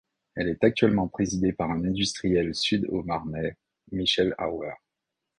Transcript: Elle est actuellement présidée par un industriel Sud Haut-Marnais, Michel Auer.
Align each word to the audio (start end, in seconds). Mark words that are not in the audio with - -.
Elle 0.33 0.49
est 0.49 0.63
actuellement 0.63 1.07
présidée 1.07 1.53
par 1.53 1.69
un 1.69 1.85
industriel 1.85 2.55
Sud 2.55 2.87
Haut-Marnais, 2.89 3.55
Michel 3.91 4.33
Auer. 4.39 4.73